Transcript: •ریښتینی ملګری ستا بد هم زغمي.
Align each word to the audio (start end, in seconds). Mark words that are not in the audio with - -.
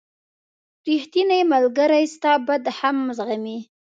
•ریښتینی 0.87 1.41
ملګری 1.53 2.03
ستا 2.15 2.33
بد 2.47 2.63
هم 2.79 2.97
زغمي. 3.17 3.59